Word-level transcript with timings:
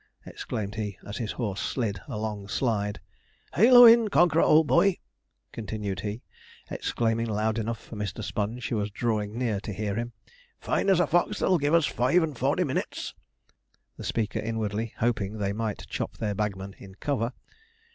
exclaimed 0.25 0.73
he, 0.73 0.97
as 1.05 1.17
his 1.17 1.33
horse 1.33 1.61
slid 1.61 2.01
a 2.07 2.17
long 2.17 2.47
slide. 2.47 2.99
'He 3.55 3.69
leu, 3.69 3.85
in! 3.85 4.07
Conqueror, 4.07 4.41
old 4.41 4.65
boy!' 4.65 4.97
continued 5.51 5.99
he, 5.99 6.23
exclaiming 6.71 7.27
loud 7.27 7.59
enough 7.59 7.79
for 7.79 7.95
Mr. 7.95 8.23
Sponge 8.23 8.69
who 8.69 8.77
was 8.77 8.89
drawing 8.89 9.37
near 9.37 9.59
to 9.59 9.71
hear, 9.71 10.03
'find 10.59 10.89
us 10.89 10.99
a 10.99 11.05
fox 11.05 11.37
that'll 11.37 11.59
give 11.59 11.75
us 11.75 11.85
five 11.85 12.23
and 12.23 12.35
forty 12.35 12.63
minnits!' 12.63 13.13
the 13.95 14.03
speaker 14.03 14.39
inwardly 14.39 14.95
hoping 14.97 15.37
they 15.37 15.53
might 15.53 15.85
chop 15.87 16.17
their 16.17 16.33
bagman 16.33 16.73
in 16.79 16.95
cover. 16.95 17.33